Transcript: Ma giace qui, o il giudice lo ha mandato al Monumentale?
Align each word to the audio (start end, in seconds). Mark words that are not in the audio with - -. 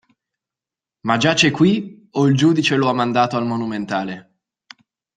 Ma 1.01 1.17
giace 1.17 1.51
qui, 1.51 2.07
o 2.13 2.25
il 2.25 2.35
giudice 2.35 2.75
lo 2.75 2.89
ha 2.89 2.93
mandato 2.93 3.37
al 3.37 3.45
Monumentale? 3.45 4.39